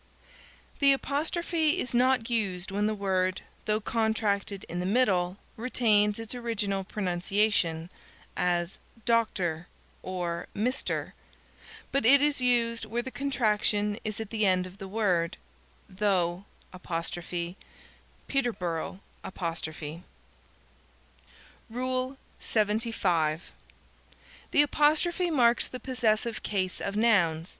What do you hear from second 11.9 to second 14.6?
But it is used where the contraction is at the